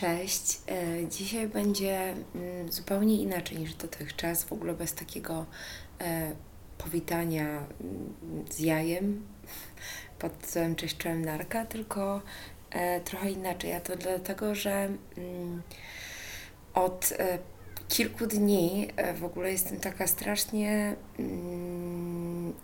Cześć. 0.00 0.60
E, 0.68 1.08
Dzisiaj 1.08 1.48
będzie 1.48 2.14
mm, 2.34 2.72
zupełnie 2.72 3.16
inaczej 3.22 3.58
niż 3.58 3.74
dotychczas, 3.74 4.44
w 4.44 4.52
ogóle 4.52 4.74
bez 4.74 4.94
takiego 4.94 5.46
e, 6.00 6.32
powitania 6.78 7.44
mm, 7.46 7.64
z 8.50 8.60
jajem 8.60 9.26
pod 10.18 10.38
tytułem 10.38 10.76
Cześć, 10.76 10.96
czołem 10.96 11.24
narka, 11.24 11.66
tylko 11.66 12.22
e, 12.70 13.00
trochę 13.00 13.30
inaczej. 13.30 13.72
A 13.72 13.80
to 13.80 13.96
dlatego, 13.96 14.54
że 14.54 14.88
mm, 15.16 15.62
od 16.74 17.12
kilku 17.88 18.26
dni 18.26 18.88
w 19.14 19.24
ogóle 19.24 19.52
jestem 19.52 19.80
taka 19.80 20.06
strasznie 20.06 20.96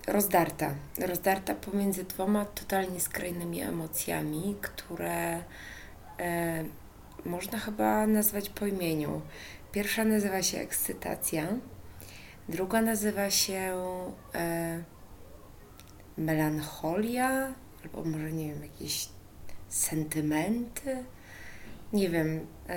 rozdarta. 0.07 0.75
Rozdarta 0.99 1.55
pomiędzy 1.55 2.05
dwoma 2.05 2.45
totalnie 2.45 3.01
skrajnymi 3.01 3.61
emocjami, 3.61 4.57
które 4.63 5.43
można 7.27 7.59
chyba 7.59 8.07
nazwać 8.07 8.49
po 8.49 8.67
imieniu. 8.67 9.21
Pierwsza 9.73 10.05
nazywa 10.05 10.43
się 10.43 10.59
ekscytacja, 10.59 11.47
druga 12.49 12.83
nazywa 12.83 13.31
się 13.31 13.75
e, 14.35 14.85
melancholia, 16.19 17.55
albo 17.85 18.05
może 18.05 18.33
nie 18.33 18.49
wiem, 18.49 18.63
jakieś 18.63 19.09
sentymenty. 19.69 21.05
Nie 21.93 22.09
wiem. 22.09 22.47
E, 22.69 22.77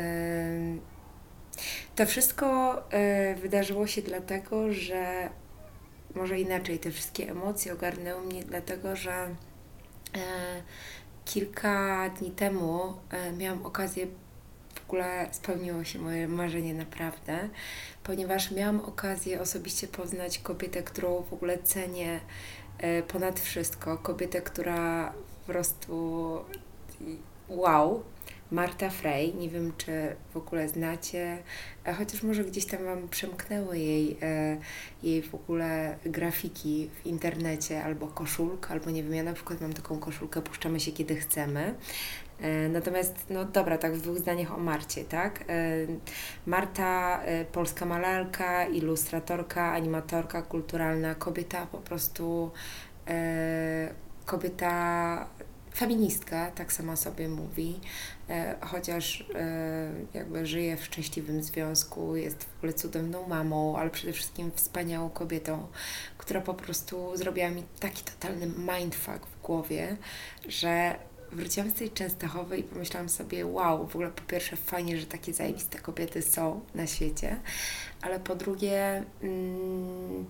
to 1.95 2.05
wszystko 2.05 2.77
e, 2.91 3.36
wydarzyło 3.36 3.88
się 3.88 4.02
dlatego, 4.02 4.73
że 4.73 5.30
może 6.16 6.39
inaczej, 6.39 6.80
te 6.80 6.91
wszystkie 6.91 7.31
emocje 7.31 7.73
ogarnęły 7.73 8.22
mnie, 8.22 8.44
dlatego 8.44 8.95
że 8.95 9.11
e, 9.11 9.34
kilka 11.25 12.09
dni 12.09 12.31
temu 12.31 12.94
e, 13.09 13.31
miałam 13.31 13.66
okazję, 13.66 14.08
ogóle 14.89 15.27
spełniło 15.31 15.84
się 15.84 15.99
moje 15.99 16.27
marzenie 16.27 16.73
naprawdę, 16.73 17.50
ponieważ 18.03 18.52
miałam 18.52 18.80
okazję 18.80 19.41
osobiście 19.41 19.88
poznać 19.88 20.39
kobietę, 20.39 20.83
którą 20.83 21.23
w 21.23 21.33
ogóle 21.33 21.58
cenię 21.64 22.19
e, 22.77 23.03
ponad 23.03 23.39
wszystko. 23.39 23.97
Kobietę, 23.97 24.41
która 24.41 25.14
po 25.47 25.53
prostu 25.53 26.38
wow. 27.49 28.03
Marta 28.52 28.89
Frey, 28.89 29.36
nie 29.36 29.49
wiem 29.49 29.73
czy 29.77 30.16
w 30.33 30.38
ogóle 30.38 30.69
znacie, 30.69 31.38
e, 31.86 31.94
chociaż 31.94 32.23
może 32.23 32.44
gdzieś 32.44 32.66
tam 32.66 32.86
Wam 32.86 33.08
przemknęły 33.09 33.80
jej, 33.80 34.17
e, 34.21 34.58
jej 35.03 35.21
w 35.21 35.36
ogóle 35.36 35.97
grafiki 36.05 36.89
w 36.95 37.05
internecie, 37.05 37.83
albo 37.83 38.08
koszulka, 38.08 38.69
albo 38.69 38.89
nie 38.92 39.03
wiem, 39.03 39.16
ja 39.16 39.23
na 39.23 39.33
przykład 39.33 39.61
mam 39.61 39.73
taką 39.73 39.99
koszulkę, 39.99 40.42
puszczamy 40.42 40.80
się 40.80 40.92
kiedy 40.92 41.16
chcemy. 41.16 41.75
E, 42.42 42.70
Natomiast, 42.70 43.16
no 43.30 43.45
dobra, 43.45 43.78
tak 43.78 43.94
w 43.94 44.02
dwóch 44.02 44.18
zdaniach 44.18 44.54
o 44.54 44.58
Marcie, 44.58 45.04
tak? 45.04 45.42
E, 45.42 45.45
Marta, 46.45 47.23
e, 47.23 47.45
polska 47.45 47.86
malarka, 47.86 48.66
ilustratorka, 48.66 49.72
animatorka 49.72 50.42
kulturalna, 50.42 51.16
kobieta 51.16 51.66
po 51.66 51.78
prostu, 51.78 52.52
kobieta 54.26 55.28
feministka, 55.76 56.52
tak 56.52 56.73
sama 56.73 56.95
sobie 56.95 57.30
mówi, 57.30 57.80
chociaż 58.62 59.26
jakby 60.14 60.45
żyje 60.45 60.78
w 60.78 60.86
szczęśliwym 60.86 61.44
związku, 61.44 62.16
jest 62.16 62.44
w 62.44 62.58
ogóle 62.58 62.73
cudowną 62.73 63.28
mamą, 63.28 63.78
ale 63.78 63.90
przede 63.90 64.14
wszystkim 64.14 64.52
wspaniałą 64.56 65.10
kobietą, 65.10 65.67
która 66.17 66.42
po 66.42 66.54
prostu 66.54 67.17
zrobiła 67.17 67.50
mi 67.50 67.64
taki 67.80 68.04
totalny 68.04 68.48
mindfuck 68.48 69.26
w 69.26 69.42
głowie, 69.42 69.98
że 70.48 70.95
wróciłam 71.31 71.69
z 71.69 71.73
tej 71.73 71.91
Częstochowej 71.91 72.59
i 72.59 72.63
pomyślałam 72.63 73.09
sobie, 73.09 73.45
wow, 73.45 73.88
w 73.88 73.95
ogóle 73.95 74.09
po 74.11 74.22
pierwsze 74.22 74.55
fajnie, 74.55 74.97
że 74.97 75.05
takie 75.05 75.33
zajebiste 75.33 75.80
kobiety 75.80 76.21
są 76.21 76.61
na 76.75 76.88
świecie, 76.88 77.39
ale 78.02 78.19
po 78.19 78.36
drugie 78.36 79.03
mm, 79.21 80.25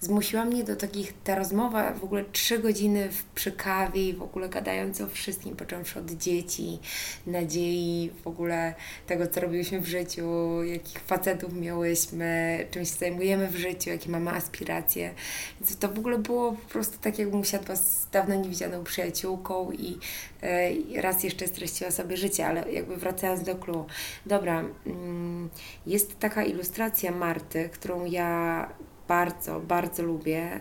zmusiła 0.00 0.44
mnie 0.44 0.64
do 0.64 0.76
takich, 0.76 1.14
ta 1.24 1.34
rozmowa 1.34 1.92
w 1.92 2.04
ogóle 2.04 2.24
trzy 2.32 2.58
godziny 2.58 3.08
w, 3.10 3.24
przy 3.24 3.52
kawie 3.52 4.08
i 4.08 4.12
w 4.12 4.22
ogóle 4.22 4.48
gadając 4.48 5.00
o 5.00 5.06
wszystkim, 5.06 5.56
począwszy 5.56 5.98
od 5.98 6.10
dzieci, 6.10 6.78
nadziei, 7.26 8.10
w 8.24 8.26
ogóle 8.26 8.74
tego, 9.06 9.26
co 9.26 9.40
robiliśmy 9.40 9.80
w 9.80 9.86
życiu, 9.86 10.62
jakich 10.64 10.98
facetów 10.98 11.52
miałyśmy, 11.52 12.58
czym 12.70 12.84
się 12.84 12.94
zajmujemy 12.94 13.48
w 13.48 13.56
życiu, 13.56 13.90
jakie 13.90 14.10
mamy 14.10 14.30
aspiracje. 14.30 15.14
Więc 15.60 15.76
to 15.76 15.88
w 15.88 15.98
ogóle 15.98 16.18
było 16.18 16.52
po 16.52 16.68
prostu 16.68 16.98
tak, 16.98 17.18
jakbym 17.18 17.40
usiadła 17.40 17.76
z 17.76 18.10
dawno 18.12 18.34
niewidzianą 18.34 18.84
przyjaciółką 18.84 19.72
i 19.72 19.98
e, 20.42 20.72
i 20.72 21.00
raz 21.00 21.24
jeszcze 21.24 21.46
streściła 21.46 21.90
sobie 21.90 22.16
życie, 22.16 22.46
ale 22.46 22.72
jakby 22.72 22.96
wracając 22.96 23.42
do 23.42 23.56
clue. 23.56 23.86
Dobra, 24.26 24.64
mm, 24.86 25.50
jest 25.86 26.18
taka 26.18 26.44
ilustracja 26.44 27.12
Marty, 27.12 27.68
którą 27.72 28.04
ja 28.04 28.68
bardzo, 29.08 29.60
bardzo 29.60 30.02
lubię. 30.02 30.60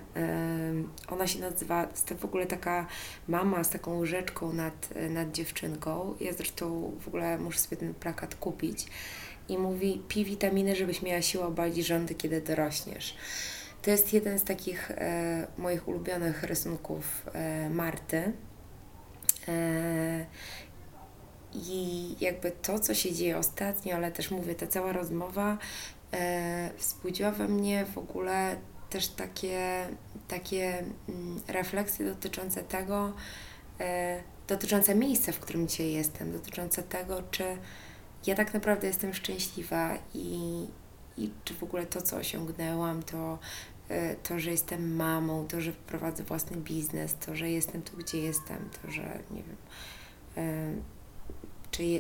Ona 1.08 1.28
się 1.28 1.40
nazywa, 1.40 1.88
jest 1.91 2.13
w 2.13 2.25
ogóle 2.25 2.46
taka 2.46 2.88
mama 3.28 3.63
z 3.63 3.69
taką 3.69 3.97
łyżeczką 3.97 4.53
nad, 4.53 4.90
nad 5.09 5.31
dziewczynką. 5.31 6.16
Ja 6.19 6.34
zresztą 6.34 6.91
w 7.02 7.08
ogóle 7.08 7.38
muszę 7.38 7.59
sobie 7.59 7.78
ten 7.78 7.94
plakat 7.94 8.35
kupić. 8.35 8.88
I 9.50 9.58
mówi, 9.58 10.02
pij 10.08 10.25
witaminy, 10.25 10.75
żebyś 10.75 11.02
miała 11.02 11.22
siłę 11.22 11.46
obalić 11.46 11.88
rządy, 11.88 12.16
kiedy 12.16 12.41
dorośniesz. 12.41 13.16
To 13.81 13.91
jest 13.91 14.13
jeden 14.13 14.40
z 14.40 14.44
takich 14.44 14.91
e, 14.91 15.47
moich 15.58 15.88
ulubionych 15.88 16.44
rysunków 16.44 17.25
e, 17.34 17.69
Marty. 17.69 18.31
E, 19.47 20.25
I 21.57 22.16
jakby 22.19 22.51
to, 22.51 22.79
co 22.79 22.94
się 22.94 23.13
dzieje 23.13 23.38
ostatnio, 23.38 23.95
ale 23.95 24.12
też 24.12 24.31
mówię, 24.31 24.56
ta 24.56 24.68
cała 24.68 24.94
rozmowa 24.94 25.57
e, 26.13 26.69
wzbudziła 26.78 27.31
we 27.31 27.47
mnie 27.47 27.85
w 27.85 27.97
ogóle 27.97 28.56
też 28.90 29.07
takie, 29.07 29.88
takie 30.28 30.84
mm, 31.09 31.41
refleksje 31.47 32.06
dotyczące 32.06 32.63
tego, 32.63 33.13
e, 33.79 34.23
dotyczące 34.47 34.96
miejsca, 34.96 35.31
w 35.31 35.40
którym 35.40 35.67
dzisiaj 35.67 35.91
jestem, 35.91 36.31
dotyczące 36.31 36.84
tego, 36.84 37.23
czy 37.31 37.44
ja 38.28 38.35
tak 38.35 38.53
naprawdę 38.53 38.88
jestem 38.88 39.13
szczęśliwa 39.13 39.97
i, 40.13 40.67
i 41.17 41.31
czy 41.44 41.53
w 41.53 41.63
ogóle 41.63 41.85
to, 41.85 42.01
co 42.01 42.17
osiągnęłam, 42.17 43.03
to, 43.03 43.40
e, 43.90 44.16
to, 44.16 44.40
że 44.40 44.51
jestem 44.51 44.96
mamą, 44.96 45.47
to, 45.47 45.62
że 45.62 45.72
prowadzę 45.72 46.23
własny 46.23 46.57
biznes, 46.57 47.16
to, 47.25 47.35
że 47.35 47.50
jestem 47.50 47.81
tu, 47.81 47.97
gdzie 47.97 48.17
jestem, 48.17 48.69
to, 48.81 48.91
że 48.91 49.19
nie 49.31 49.44
wiem, 49.44 49.57
e, 50.38 50.97
czy, 51.78 51.84
je, 51.84 52.00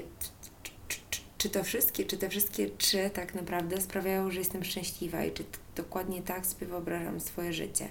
czy, 0.87 0.99
czy, 1.37 1.49
to 1.49 1.63
wszystkie, 1.63 2.05
czy 2.05 2.17
te 2.17 2.29
wszystkie 2.29 2.69
trzy 2.69 3.09
tak 3.13 3.35
naprawdę 3.35 3.81
sprawiają, 3.81 4.31
że 4.31 4.39
jestem 4.39 4.63
szczęśliwa 4.63 5.25
i 5.25 5.31
czy 5.31 5.43
dokładnie 5.75 6.21
tak 6.21 6.45
sobie 6.45 6.67
wyobrażam 6.67 7.19
swoje 7.19 7.53
życie. 7.53 7.89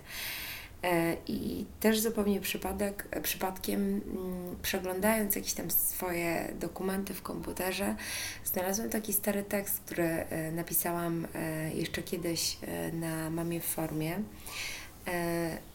E, 0.82 1.16
I 1.26 1.66
też 1.80 2.00
zupełnie 2.00 2.40
przypadek, 2.40 3.08
przypadkiem, 3.22 3.80
mm, 3.80 4.56
przeglądając 4.62 5.36
jakieś 5.36 5.52
tam 5.52 5.70
swoje 5.70 6.52
dokumenty 6.60 7.14
w 7.14 7.22
komputerze, 7.22 7.96
znalazłam 8.44 8.90
taki 8.90 9.12
stary 9.12 9.42
tekst, 9.42 9.80
który 9.80 10.04
e, 10.04 10.52
napisałam 10.52 11.26
e, 11.34 11.74
jeszcze 11.74 12.02
kiedyś 12.02 12.56
na 12.92 13.30
Mamie 13.30 13.60
w 13.60 13.64
formie. 13.64 14.22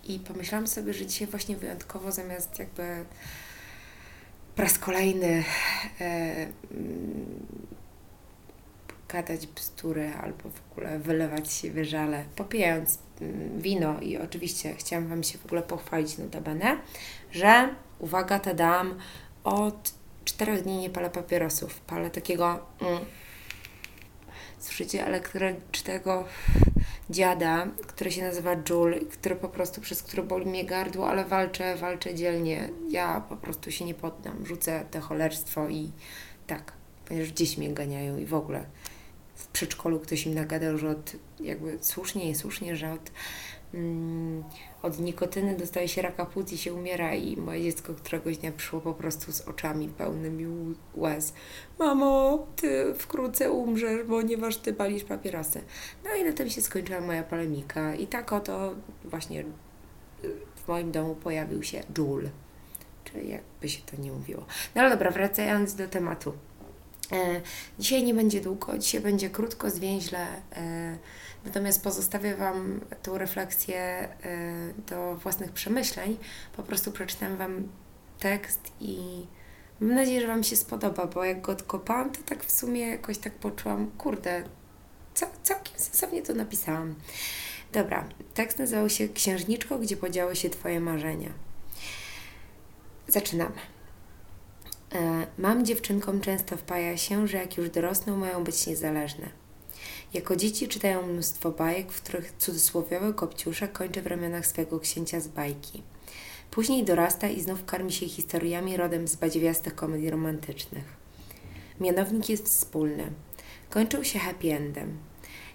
I 0.03 0.19
pomyślałam 0.19 0.67
sobie, 0.67 0.93
że 0.93 1.05
dzisiaj 1.05 1.27
właśnie 1.27 1.57
wyjątkowo 1.57 2.11
zamiast 2.11 2.59
jakby 2.59 3.05
po 4.55 4.61
raz 4.61 4.79
kolejny 4.79 5.43
e, 6.01 6.47
mm, 6.71 7.47
gadać 9.09 9.47
bzdury 9.47 10.11
albo 10.21 10.49
w 10.49 10.71
ogóle 10.71 10.99
wylewać 10.99 11.53
się 11.53 11.71
wyżale, 11.71 12.25
popijając 12.35 12.99
mm, 13.21 13.61
wino 13.61 13.99
i 13.99 14.17
oczywiście 14.17 14.73
chciałam 14.73 15.07
Wam 15.07 15.23
się 15.23 15.37
w 15.37 15.45
ogóle 15.45 15.61
pochwalić 15.61 16.17
notabene, 16.17 16.77
że 17.31 17.75
uwaga, 17.99 18.39
tadam, 18.39 18.99
od 19.43 19.93
czterech 20.25 20.61
dni 20.63 20.77
nie 20.77 20.89
palę 20.89 21.09
papierosów. 21.09 21.79
Palę 21.79 22.09
takiego 22.09 22.59
mm, 22.81 23.05
słyszycie, 24.59 25.05
elektrycznego 25.05 26.25
dziada, 27.11 27.67
który 27.87 28.11
się 28.11 28.21
nazywa 28.21 28.55
Jul, 28.69 28.95
który 29.11 29.35
po 29.35 29.49
prostu, 29.49 29.81
przez 29.81 30.03
który 30.03 30.23
boli 30.23 30.45
mnie 30.45 30.65
gardło, 30.65 31.09
ale 31.09 31.25
walczę, 31.25 31.75
walczę 31.75 32.15
dzielnie. 32.15 32.69
Ja 32.89 33.21
po 33.29 33.35
prostu 33.35 33.71
się 33.71 33.85
nie 33.85 33.93
poddam. 33.93 34.45
Rzucę 34.45 34.85
te 34.91 34.99
cholerstwo 34.99 35.69
i 35.69 35.91
tak, 36.47 36.73
ponieważ 37.05 37.29
dzieci 37.29 37.59
mnie 37.59 37.73
ganiają 37.73 38.17
i 38.17 38.25
w 38.25 38.33
ogóle 38.33 38.65
w 39.41 39.47
przedszkolu 39.47 39.99
ktoś 39.99 40.25
im 40.25 40.33
nagadał, 40.33 40.77
że 40.77 40.89
od, 40.89 41.15
jakby 41.39 41.77
słusznie 41.81 42.29
i 42.29 42.35
słusznie, 42.35 42.75
że 42.75 42.93
od, 42.93 43.11
mm, 43.73 44.43
od 44.81 44.99
nikotyny 44.99 45.57
dostaje 45.57 45.87
się 45.87 46.01
raka 46.01 46.25
płuc 46.25 46.53
i 46.53 46.57
się 46.57 46.73
umiera 46.73 47.15
i 47.15 47.37
moje 47.37 47.63
dziecko 47.63 47.93
któregoś 47.93 48.37
dnia 48.37 48.51
przyszło 48.51 48.81
po 48.81 48.93
prostu 48.93 49.31
z 49.31 49.41
oczami 49.41 49.87
pełnymi 49.89 50.75
łez. 50.95 51.33
Mamo, 51.79 52.47
ty 52.55 52.93
wkrótce 52.97 53.51
umrzesz, 53.51 53.99
ponieważ 54.07 54.57
ty 54.57 54.73
palisz 54.73 55.03
papierosy. 55.03 55.61
No 56.03 56.15
i 56.15 56.23
na 56.23 56.33
tym 56.33 56.49
się 56.49 56.61
skończyła 56.61 57.01
moja 57.01 57.23
polemika 57.23 57.95
i 57.95 58.07
tak 58.07 58.33
oto 58.33 58.75
właśnie 59.03 59.41
y, 59.41 59.45
w 60.55 60.67
moim 60.67 60.91
domu 60.91 61.15
pojawił 61.15 61.63
się 61.63 61.83
Joule, 61.97 62.29
czyli 63.03 63.29
jakby 63.29 63.69
się 63.69 63.81
to 63.81 64.01
nie 64.01 64.11
mówiło. 64.11 64.45
No 64.75 64.81
ale 64.81 64.89
dobra, 64.89 65.11
wracając 65.11 65.75
do 65.75 65.87
tematu. 65.87 66.33
E, 67.11 67.41
dzisiaj 67.79 68.03
nie 68.03 68.13
będzie 68.13 68.41
długo, 68.41 68.77
dzisiaj 68.77 69.01
będzie 69.01 69.29
krótko, 69.29 69.69
zwięźle, 69.69 70.27
e, 70.55 70.97
natomiast 71.45 71.83
pozostawię 71.83 72.35
Wam 72.35 72.81
tą 73.03 73.17
refleksję 73.17 73.79
e, 73.79 74.09
do 74.89 75.15
własnych 75.15 75.51
przemyśleń. 75.51 76.17
Po 76.55 76.63
prostu 76.63 76.91
przeczytam 76.91 77.37
Wam 77.37 77.67
tekst 78.19 78.71
i 78.79 79.25
mam 79.79 79.95
nadzieję, 79.95 80.21
że 80.21 80.27
Wam 80.27 80.43
się 80.43 80.55
spodoba, 80.55 81.07
bo 81.07 81.23
jak 81.23 81.41
go 81.41 81.51
odkopałam, 81.51 82.11
to 82.11 82.19
tak 82.23 82.43
w 82.43 82.51
sumie 82.51 82.81
jakoś 82.81 83.17
tak 83.17 83.33
poczułam, 83.33 83.91
kurde, 83.97 84.43
całkiem 85.43 85.79
sensownie 85.79 86.21
to 86.21 86.33
napisałam. 86.33 86.95
Dobra, 87.73 88.09
tekst 88.33 88.59
nazywał 88.59 88.89
się 88.89 89.09
Księżniczko, 89.09 89.79
gdzie 89.79 89.97
podziały 89.97 90.35
się 90.35 90.49
Twoje 90.49 90.79
marzenia. 90.79 91.29
Zaczynamy. 93.07 93.55
E, 94.95 95.27
mam 95.37 95.65
dziewczynkom 95.65 96.21
często 96.21 96.57
wpaja 96.57 96.97
się, 96.97 97.27
że 97.27 97.37
jak 97.37 97.57
już 97.57 97.69
dorosną, 97.69 98.17
mają 98.17 98.43
być 98.43 98.67
niezależne. 98.67 99.29
Jako 100.13 100.35
dzieci 100.35 100.67
czytają 100.67 101.07
mnóstwo 101.07 101.51
bajek, 101.51 101.91
w 101.91 102.01
których 102.01 102.33
cudzysłowiowy 102.37 103.13
kopciusza 103.13 103.67
kończy 103.67 104.01
w 104.01 104.07
ramionach 104.07 104.45
swego 104.45 104.79
księcia 104.79 105.19
z 105.19 105.27
bajki. 105.27 105.83
Później 106.51 106.83
dorasta 106.83 107.29
i 107.29 107.41
znów 107.41 107.65
karmi 107.65 107.91
się 107.91 108.09
historiami 108.09 108.77
rodem 108.77 109.07
z 109.07 109.15
badziewiastych 109.15 109.75
komedii 109.75 110.09
romantycznych. 110.09 110.83
Mianownik 111.79 112.29
jest 112.29 112.45
wspólny. 112.45 113.11
Kończył 113.69 114.03
się 114.03 114.19
happy 114.19 114.53
endem. 114.53 114.97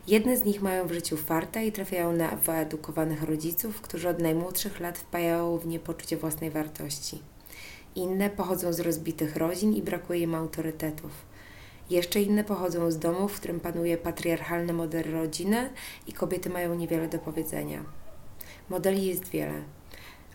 Jedne 0.07 0.37
z 0.37 0.45
nich 0.45 0.63
mają 0.63 0.87
w 0.87 0.93
życiu 0.93 1.17
farta 1.17 1.63
i 1.63 1.73
trafiają 1.73 2.13
na 2.13 2.37
wyedukowanych 2.37 3.23
rodziców, 3.23 3.81
którzy 3.81 4.09
od 4.09 4.19
najmłodszych 4.19 4.81
lat 4.81 4.99
wpajają 4.99 5.59
w 5.59 5.67
nie 5.67 5.79
poczucie 5.79 6.17
własnej 6.17 6.51
wartości. 6.51 7.19
Inne 7.97 8.31
pochodzą 8.31 8.73
z 8.73 8.81
rozbitych 8.81 9.37
rodzin 9.37 9.73
i 9.73 9.83
brakuje 9.83 10.21
im 10.21 10.35
autorytetów. 10.35 11.11
Jeszcze 11.91 12.23
inne 12.23 12.45
pochodzą 12.45 12.91
z 12.91 12.99
domów, 12.99 13.33
w 13.33 13.37
którym 13.37 13.61
panuje 13.61 13.99
patriarchalny 13.99 14.73
model 14.73 15.13
rodziny 15.13 15.71
i 16.07 16.13
kobiety 16.13 16.51
mają 16.51 16.75
niewiele 16.75 17.09
do 17.09 17.19
powiedzenia. 17.19 17.85
Modeli 18.71 19.07
jest 19.07 19.29
wiele, 19.29 19.63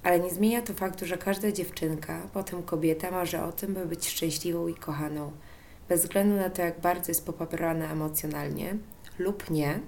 ale 0.04 0.20
nie 0.20 0.30
zmienia 0.30 0.62
to 0.62 0.74
faktu, 0.74 1.06
że 1.06 1.18
każda 1.18 1.52
dziewczynka, 1.52 2.22
potem 2.34 2.64
kobieta, 2.64 3.12
marzy 3.12 3.42
o 3.42 3.52
tym, 3.52 3.74
by 3.74 3.86
być 3.86 4.10
szczęśliwą 4.10 4.68
i 4.68 4.76
kochaną. 4.76 5.32
Bez 5.90 6.02
względu 6.02 6.36
na 6.36 6.50
to, 6.50 6.62
jak 6.62 6.80
bardzo 6.80 7.12
jest 7.12 7.26
popaprana 7.26 7.92
emocjonalnie 7.92 8.78
lub 9.20 9.50
nie, 9.50 9.80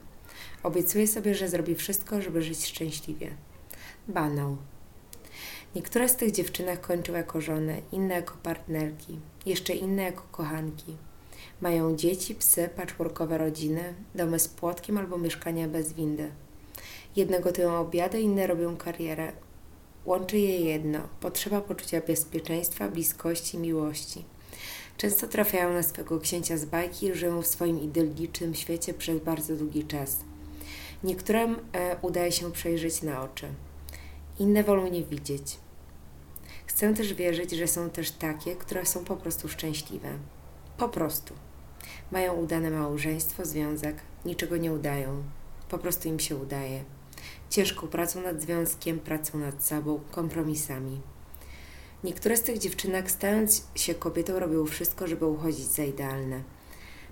obiecuje 0.64 1.08
sobie, 1.08 1.36
że 1.36 1.48
zrobi 1.48 1.76
wszystko, 1.76 2.22
żeby 2.22 2.42
żyć 2.42 2.66
szczęśliwie. 2.66 3.30
Banał. 4.08 4.58
Niektóre 5.76 6.10
z 6.10 6.16
tych 6.16 6.32
dziewczynek 6.32 6.82
kończą 6.82 7.14
jako 7.14 7.42
żony, 7.42 7.82
inne 7.92 8.16
jako 8.16 8.34
partnerki, 8.44 9.20
jeszcze 9.46 9.74
inne 9.74 10.04
jako 10.04 10.24
kochanki. 10.32 10.98
Mają 11.62 11.96
dzieci, 11.96 12.36
psy, 12.36 12.70
patchworkowe 12.76 13.38
rodziny, 13.38 13.94
domy 14.16 14.40
z 14.40 14.48
płotkiem 14.48 14.98
albo 14.98 15.18
mieszkania 15.18 15.68
bez 15.68 15.94
windy. 15.94 16.32
Jedne 17.16 17.40
gotują 17.40 17.78
obiady, 17.78 18.22
inne 18.22 18.48
robią 18.48 18.78
karierę. 18.78 19.32
Łączy 20.06 20.38
je 20.38 20.60
jedno 20.60 21.00
potrzeba 21.20 21.62
poczucia 21.62 22.02
bezpieczeństwa, 22.02 22.88
bliskości, 22.88 23.58
miłości. 23.58 24.26
Często 24.98 25.28
trafiają 25.28 25.74
na 25.74 25.84
swego 25.84 26.20
księcia 26.20 26.58
z 26.58 26.66
bajki 26.66 27.06
i 27.06 27.14
żyją 27.14 27.42
w 27.42 27.48
swoim 27.48 27.82
idyllicznym 27.82 28.56
świecie 28.56 28.94
przez 28.94 29.20
bardzo 29.20 29.56
długi 29.56 29.84
czas. 29.84 30.18
Niektórym 31.04 31.60
e, 31.74 31.98
udaje 32.02 32.32
się 32.32 32.52
przejrzeć 32.52 33.02
na 33.02 33.24
oczy, 33.24 33.48
inne 34.40 34.64
wolą 34.64 34.88
nie 34.88 35.04
widzieć. 35.04 35.58
Chcę 36.66 36.94
też 36.94 37.14
wierzyć, 37.14 37.52
że 37.52 37.68
są 37.68 37.90
też 37.90 38.12
takie, 38.12 38.56
które 38.56 38.86
są 38.86 39.06
po 39.06 39.16
prostu 39.16 39.50
szczęśliwe. 39.50 40.10
Po 40.78 40.90
prostu. 40.90 41.34
Mają 42.12 42.34
udane 42.34 42.70
małżeństwo, 42.70 43.46
związek, 43.46 43.96
niczego 44.26 44.58
nie 44.58 44.74
udają. 44.74 45.24
Po 45.70 45.78
prostu 45.78 46.08
im 46.08 46.20
się 46.20 46.36
udaje. 46.36 46.84
Ciężką 47.50 47.88
pracą 47.88 48.22
nad 48.22 48.42
związkiem, 48.42 49.00
pracą 49.00 49.38
nad 49.38 49.64
sobą, 49.64 50.00
kompromisami. 50.12 51.02
Niektóre 52.04 52.38
z 52.38 52.44
tych 52.44 52.58
dziewczynek, 52.58 53.12
stając 53.12 53.68
się 53.76 53.96
kobietą, 53.96 54.40
robią 54.40 54.66
wszystko, 54.66 55.08
żeby 55.08 55.26
uchodzić 55.26 55.66
za 55.66 55.84
idealne. 55.84 56.44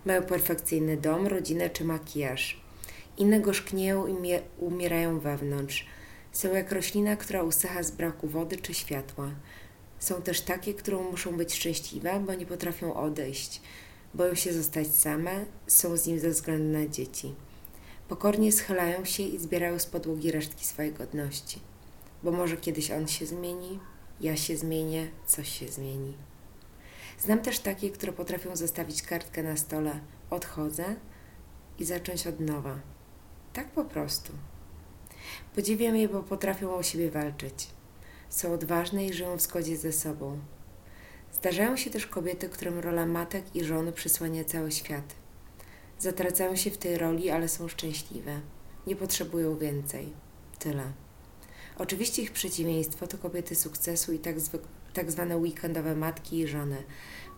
Mają 0.05 0.23
perfekcyjny 0.23 0.97
dom, 0.97 1.27
rodzinę 1.27 1.69
czy 1.69 1.85
makijaż. 1.85 2.61
Inne 3.17 3.39
gorzknieją 3.39 4.07
i 4.07 4.13
umierają 4.59 5.19
wewnątrz. 5.19 5.85
Są 6.31 6.53
jak 6.53 6.71
roślina, 6.71 7.15
która 7.15 7.43
usycha 7.43 7.83
z 7.83 7.91
braku 7.91 8.27
wody 8.27 8.57
czy 8.57 8.73
światła. 8.73 9.31
Są 9.99 10.21
też 10.21 10.41
takie, 10.41 10.73
które 10.73 10.97
muszą 10.97 11.37
być 11.37 11.53
szczęśliwe, 11.53 12.19
bo 12.19 12.33
nie 12.33 12.45
potrafią 12.45 12.93
odejść. 12.93 13.61
Boją 14.13 14.35
się 14.35 14.53
zostać 14.53 14.87
same, 14.95 15.45
są 15.67 15.97
z 15.97 16.07
nim 16.07 16.19
ze 16.19 16.29
względu 16.29 16.79
na 16.79 16.87
dzieci. 16.87 17.35
Pokornie 18.09 18.51
schylają 18.51 19.05
się 19.05 19.23
i 19.23 19.39
zbierają 19.39 19.79
z 19.79 19.85
podłogi 19.85 20.31
resztki 20.31 20.65
swojej 20.65 20.93
godności. 20.93 21.59
Bo 22.23 22.31
może 22.31 22.57
kiedyś 22.57 22.91
on 22.91 23.07
się 23.07 23.25
zmieni, 23.25 23.79
ja 24.21 24.37
się 24.37 24.57
zmienię, 24.57 25.07
coś 25.25 25.59
się 25.59 25.67
zmieni. 25.67 26.13
Znam 27.19 27.39
też 27.39 27.59
takie, 27.59 27.89
które 27.89 28.13
potrafią 28.13 28.55
zostawić 28.55 29.01
kartkę 29.01 29.43
na 29.43 29.57
stole, 29.57 29.99
odchodzę 30.29 30.95
i 31.79 31.85
zacząć 31.85 32.27
od 32.27 32.39
nowa. 32.39 32.79
Tak 33.53 33.71
po 33.71 33.85
prostu. 33.85 34.33
Podziwiam 35.55 35.95
je, 35.95 36.09
bo 36.09 36.23
potrafią 36.23 36.75
o 36.75 36.83
siebie 36.83 37.11
walczyć. 37.11 37.67
Są 38.29 38.53
odważne 38.53 39.05
i 39.05 39.13
żyją 39.13 39.37
w 39.37 39.41
zgodzie 39.41 39.77
ze 39.77 39.91
sobą. 39.91 40.39
Zdarzają 41.33 41.77
się 41.77 41.89
też 41.89 42.07
kobiety, 42.07 42.49
którym 42.49 42.79
rola 42.79 43.05
matek 43.05 43.55
i 43.55 43.63
żony 43.63 43.91
przysłania 43.91 44.43
cały 44.43 44.71
świat. 44.71 45.15
Zatracają 45.99 46.55
się 46.55 46.71
w 46.71 46.77
tej 46.77 46.97
roli, 46.97 47.29
ale 47.29 47.49
są 47.49 47.67
szczęśliwe. 47.67 48.41
Nie 48.87 48.95
potrzebują 48.95 49.57
więcej. 49.57 50.13
Tyle. 50.59 50.83
Oczywiście 51.77 52.21
ich 52.21 52.31
przeciwieństwo 52.31 53.07
to 53.07 53.17
kobiety 53.17 53.55
sukcesu 53.55 54.13
i 54.13 54.19
tak, 54.19 54.35
tak 54.93 55.11
zwane 55.11 55.37
weekendowe 55.37 55.95
matki 55.95 56.39
i 56.39 56.47
żony. 56.47 56.83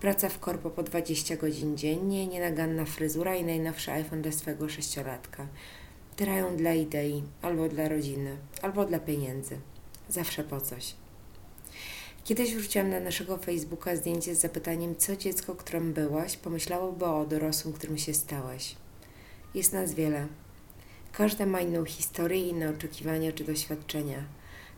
Praca 0.01 0.29
w 0.29 0.39
korpo 0.39 0.69
po 0.69 0.83
20 0.83 1.35
godzin 1.35 1.77
dziennie, 1.77 2.27
nienaganna 2.27 2.85
fryzura 2.85 3.35
i 3.35 3.43
najnowszy 3.43 3.91
iPhone 3.91 4.21
dla 4.21 4.31
swego 4.31 4.69
sześciolatka. 4.69 5.47
Trają 6.15 6.57
dla 6.57 6.74
idei, 6.74 7.24
albo 7.42 7.69
dla 7.69 7.89
rodziny, 7.89 8.38
albo 8.62 8.86
dla 8.86 9.00
pieniędzy. 9.00 9.57
Zawsze 10.10 10.44
po 10.44 10.62
coś. 10.62 10.95
Kiedyś 12.24 12.56
wrzuciłam 12.56 12.89
na 12.89 13.00
naszego 13.00 13.38
Facebooka 13.38 13.95
zdjęcie 13.95 14.36
z 14.36 14.39
zapytaniem, 14.39 14.95
co 14.95 15.15
dziecko, 15.15 15.56
którym 15.56 15.94
byłaś, 15.94 16.38
pomyślałoby 16.38 17.06
o 17.06 17.25
dorosłym, 17.25 17.74
którym 17.74 17.98
się 17.98 18.13
stałaś. 18.13 18.75
Jest 19.53 19.74
nas 19.74 19.93
wiele. 19.93 20.27
Każda 21.12 21.46
ma 21.46 21.62
inną 21.62 21.86
historię, 21.86 22.48
inne 22.48 22.70
oczekiwania 22.70 23.32
czy 23.32 23.43
doświadczenia. 23.43 24.24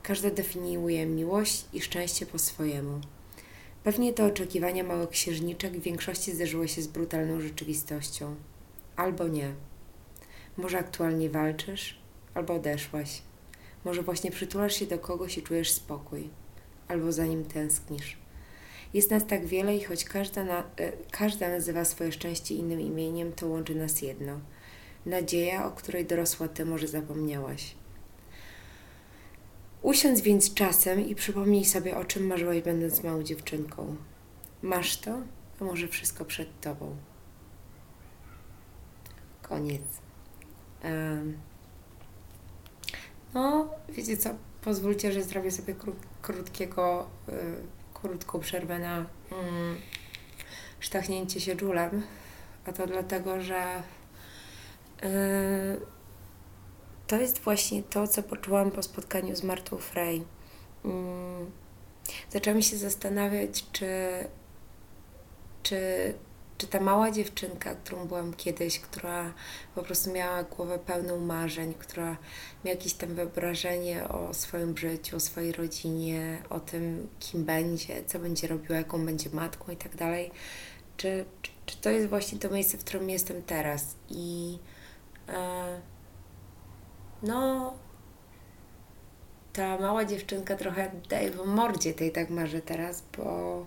Każda 0.03 0.29
definiuje 0.29 1.05
miłość 1.05 1.65
i 1.73 1.81
szczęście 1.81 2.25
po 2.25 2.39
swojemu. 2.39 3.01
Pewnie 3.83 4.13
te 4.13 4.25
oczekiwania 4.25 4.83
małych 4.83 5.09
księżniczek 5.09 5.73
w 5.73 5.81
większości 5.81 6.31
zderzyły 6.31 6.67
się 6.67 6.81
z 6.81 6.87
brutalną 6.87 7.41
rzeczywistością. 7.41 8.35
Albo 8.95 9.27
nie. 9.27 9.53
Może 10.57 10.79
aktualnie 10.79 11.29
walczysz, 11.29 11.97
albo 12.33 12.53
odeszłaś. 12.53 13.21
Może 13.85 14.03
właśnie 14.03 14.31
przytulasz 14.31 14.75
się 14.75 14.85
do 14.85 14.99
kogoś 14.99 15.37
i 15.37 15.43
czujesz 15.43 15.71
spokój, 15.71 16.29
albo 16.87 17.11
za 17.11 17.25
nim 17.25 17.45
tęsknisz. 17.45 18.17
Jest 18.93 19.11
nas 19.11 19.25
tak 19.25 19.45
wiele 19.45 19.75
i 19.75 19.83
choć 19.83 20.05
każda, 20.05 20.43
na, 20.43 20.63
e, 20.77 20.91
każda 21.11 21.49
nazywa 21.49 21.85
swoje 21.85 22.11
szczęście 22.11 22.55
innym 22.55 22.81
imieniem, 22.81 23.33
to 23.33 23.47
łączy 23.47 23.75
nas 23.75 24.01
jedno. 24.01 24.39
Nadzieja, 25.05 25.65
o 25.65 25.71
której 25.71 26.05
dorosła 26.05 26.47
ty 26.47 26.65
może 26.65 26.87
zapomniałaś. 26.87 27.75
Usiądź 29.81 30.21
więc 30.21 30.53
czasem 30.53 31.07
i 31.07 31.15
przypomnij 31.15 31.65
sobie, 31.65 31.97
o 31.97 32.05
czym 32.05 32.27
marzyłaś 32.27 32.61
będąc 32.61 33.03
małą 33.03 33.23
dziewczynką. 33.23 33.95
Masz 34.61 34.97
to, 34.97 35.17
a 35.61 35.63
może 35.63 35.87
wszystko 35.87 36.25
przed 36.25 36.61
tobą. 36.61 36.95
Koniec. 39.41 40.04
No, 43.33 43.69
wiecie 43.89 44.17
co, 44.17 44.29
pozwólcie, 44.61 45.11
że 45.11 45.23
zrobię 45.23 45.51
sobie 45.51 45.75
kró 45.75 45.93
krótkiego, 46.21 47.07
y, 47.29 47.33
krótką 47.93 48.39
przerwę 48.39 48.79
na 48.79 49.01
y, 49.01 49.05
sztachnięcie 50.79 51.41
się 51.41 51.55
dżulem. 51.55 52.03
A 52.65 52.73
to 52.73 52.87
dlatego, 52.87 53.41
że 53.41 53.83
y, 55.03 55.81
to 57.07 57.15
jest 57.15 57.39
właśnie 57.39 57.83
to, 57.83 58.07
co 58.07 58.23
poczułam 58.23 58.71
po 58.71 58.83
spotkaniu 58.83 59.35
z 59.35 59.43
Martą 59.43 59.77
Frey. 59.77 60.17
Y, 60.85 60.89
zaczęłam 62.29 62.61
się 62.61 62.77
zastanawiać, 62.77 63.65
czy, 63.71 63.89
czy 65.63 66.13
czy 66.57 66.67
ta 66.67 66.79
mała 66.79 67.11
dziewczynka, 67.11 67.75
którą 67.75 68.07
byłam 68.07 68.33
kiedyś, 68.33 68.79
która 68.79 69.33
po 69.75 69.83
prostu 69.83 70.11
miała 70.11 70.43
głowę 70.43 70.79
pełną 70.79 71.19
marzeń, 71.19 71.73
która 71.73 72.05
miała 72.05 72.75
jakieś 72.77 72.93
tam 72.93 73.15
wyobrażenie 73.15 74.07
o 74.07 74.33
swoim 74.33 74.77
życiu, 74.77 75.17
o 75.17 75.19
swojej 75.19 75.51
rodzinie, 75.51 76.37
o 76.49 76.59
tym, 76.59 77.07
kim 77.19 77.45
będzie, 77.45 78.03
co 78.03 78.19
będzie 78.19 78.47
robiła, 78.47 78.77
jaką 78.77 79.05
będzie 79.05 79.29
matką 79.29 79.71
i 79.71 79.77
tak 79.77 79.95
dalej, 79.95 80.31
czy, 80.97 81.25
czy, 81.65 81.77
to 81.77 81.89
jest 81.89 82.09
właśnie 82.09 82.39
to 82.39 82.49
miejsce, 82.49 82.77
w 82.77 82.83
którym 82.83 83.09
jestem 83.09 83.43
teraz. 83.43 83.95
I 84.09 84.57
e, 85.29 85.81
no, 87.23 87.73
ta 89.53 89.77
mała 89.77 90.05
dziewczynka 90.05 90.55
trochę 90.55 90.91
daje 91.09 91.31
w 91.31 91.45
mordzie 91.45 91.93
tej 91.93 92.11
tak 92.11 92.29
marzę 92.29 92.61
teraz, 92.61 93.03
bo 93.17 93.65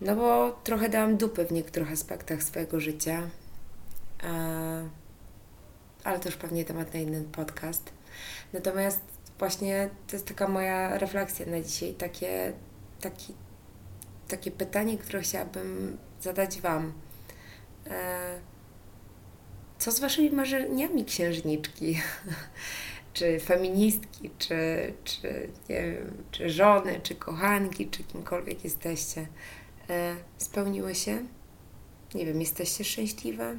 no 0.00 0.16
bo 0.16 0.58
trochę 0.64 0.88
dałam 0.88 1.16
dupy 1.16 1.44
w 1.44 1.52
niektórych 1.52 1.92
aspektach 1.92 2.42
swojego 2.42 2.80
życia. 2.80 3.22
Ale 6.04 6.18
to 6.20 6.28
już 6.28 6.36
pewnie 6.36 6.64
temat 6.64 6.94
na 6.94 7.00
inny 7.00 7.24
podcast. 7.32 7.92
Natomiast 8.52 9.00
właśnie 9.38 9.90
to 10.06 10.16
jest 10.16 10.28
taka 10.28 10.48
moja 10.48 10.98
refleksja 10.98 11.46
na 11.46 11.60
dzisiaj, 11.60 11.94
takie, 11.94 12.52
taki, 13.00 13.34
takie 14.28 14.50
pytanie, 14.50 14.98
które 14.98 15.20
chciałabym 15.20 15.98
zadać 16.20 16.60
Wam. 16.60 16.92
E, 17.86 18.38
co 19.78 19.92
z 19.92 20.00
Waszymi 20.00 20.30
marzeniami 20.30 21.04
księżniczki? 21.04 22.00
czy 23.18 23.40
feministki, 23.40 24.30
czy, 24.38 24.92
czy, 25.04 25.48
nie 25.68 25.82
wiem, 25.82 26.24
czy 26.30 26.50
żony, 26.50 27.00
czy 27.02 27.14
kochanki, 27.14 27.90
czy 27.90 28.04
kimkolwiek 28.04 28.64
jesteście, 28.64 29.26
spełniły 30.38 30.94
się? 30.94 31.26
Nie 32.14 32.26
wiem, 32.26 32.40
jesteście 32.40 32.84
szczęśliwe? 32.84 33.56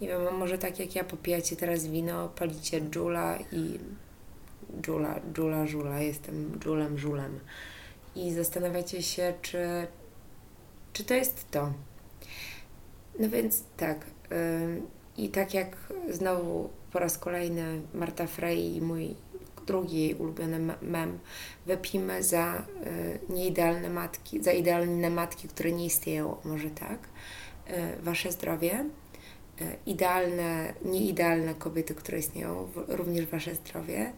Nie 0.00 0.08
wiem, 0.08 0.36
może 0.36 0.58
tak 0.58 0.78
jak 0.78 0.94
ja 0.94 1.04
popijacie 1.04 1.56
teraz 1.56 1.86
wino, 1.86 2.28
palicie 2.28 2.80
dżula 2.80 3.38
i 3.52 3.78
dżula, 4.82 5.20
dżula, 5.32 5.66
żula, 5.66 6.00
jestem 6.00 6.58
dżulem, 6.58 6.98
żulem 6.98 7.40
i 8.16 8.32
zastanawiacie 8.32 9.02
się, 9.02 9.34
czy, 9.42 9.86
czy 10.92 11.04
to 11.04 11.14
jest 11.14 11.50
to. 11.50 11.72
No 13.18 13.28
więc 13.28 13.62
tak, 13.76 14.06
yy, 14.30 14.82
i 15.16 15.28
tak 15.28 15.54
jak 15.54 15.76
znowu 16.10 16.70
po 16.92 16.98
raz 16.98 17.18
kolejny 17.18 17.80
Marta 17.94 18.26
Frey 18.26 18.76
i 18.76 18.80
mój 18.80 19.14
drugi 19.66 20.00
jej 20.00 20.14
ulubiony 20.14 20.76
mem, 20.82 21.18
wypijmy 21.66 22.22
za 22.22 22.66
y, 22.86 23.20
nieidealne 23.28 23.90
matki, 23.90 24.42
za 24.42 24.52
idealne 24.52 25.10
matki, 25.10 25.48
które 25.48 25.72
nie 25.72 25.86
istnieją, 25.86 26.36
może 26.44 26.70
tak, 26.70 26.98
y, 27.70 28.02
wasze 28.02 28.32
zdrowie, 28.32 28.84
y, 29.60 29.76
idealne, 29.86 30.74
nieidealne 30.84 31.54
kobiety, 31.54 31.94
które 31.94 32.18
istnieją, 32.18 32.68
również 32.88 33.26
wasze 33.26 33.54
zdrowie 33.54 34.12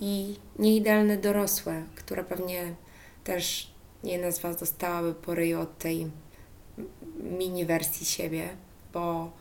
i 0.00 0.36
nieidealne 0.58 1.16
dorosłe, 1.16 1.82
które 1.94 2.24
pewnie 2.24 2.74
też 3.24 3.72
jedna 4.04 4.30
z 4.30 4.38
was 4.38 4.56
dostałaby 4.56 5.14
po 5.14 5.32
od 5.60 5.78
tej 5.78 6.10
mini 7.38 7.66
wersji 7.66 8.06
siebie, 8.06 8.48
bo, 8.92 9.32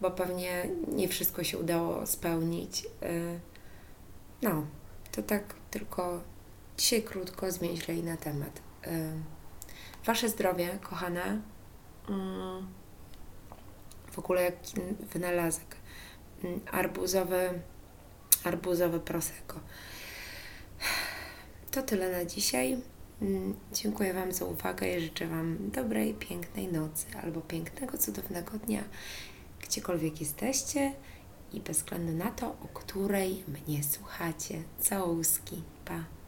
bo 0.00 0.10
pewnie 0.10 0.66
nie 0.88 1.08
wszystko 1.08 1.44
się 1.44 1.58
udało 1.58 2.06
spełnić. 2.06 2.86
No, 4.42 4.66
to 5.12 5.22
tak 5.22 5.54
tylko 5.70 6.20
dzisiaj 6.78 7.02
krótko 7.02 7.52
zwięźlej 7.52 8.02
na 8.02 8.16
temat. 8.16 8.60
Wasze 10.04 10.28
zdrowie, 10.28 10.78
kochane, 10.82 11.40
mm, 12.08 12.66
w 14.10 14.18
ogóle 14.18 14.42
jaki 14.42 14.74
wynalazek. 15.12 15.76
Mm, 16.44 16.60
arbuzowy, 16.72 17.60
arbuzowy 18.44 19.00
prosecco. 19.00 19.60
To 21.70 21.82
tyle 21.82 22.12
na 22.12 22.24
dzisiaj. 22.24 22.82
Mm, 23.22 23.54
dziękuję 23.72 24.14
Wam 24.14 24.32
za 24.32 24.44
uwagę 24.44 24.96
i 24.96 25.00
życzę 25.00 25.26
Wam 25.26 25.70
dobrej, 25.70 26.14
pięknej 26.14 26.68
nocy 26.68 27.06
albo 27.22 27.40
pięknego, 27.40 27.98
cudownego 27.98 28.58
dnia, 28.58 28.84
gdziekolwiek 29.62 30.20
jesteście 30.20 30.92
i 31.52 31.60
bez 31.60 31.78
względu 31.78 32.12
na 32.12 32.30
to, 32.30 32.46
o 32.48 32.68
której 32.74 33.44
mnie 33.48 33.84
słuchacie. 33.84 34.62
Całuski. 34.80 35.62
Pa! 35.84 36.19